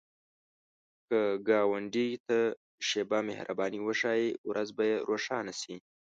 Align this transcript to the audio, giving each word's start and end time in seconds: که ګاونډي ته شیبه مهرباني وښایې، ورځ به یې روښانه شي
که 1.07 1.19
ګاونډي 1.47 2.07
ته 2.27 2.39
شیبه 2.87 3.19
مهرباني 3.29 3.79
وښایې، 3.83 4.29
ورځ 4.49 4.69
به 4.77 4.83
یې 4.89 4.95
روښانه 5.09 5.53
شي 5.61 5.75